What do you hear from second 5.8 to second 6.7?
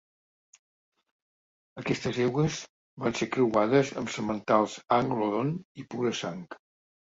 i pura sangs.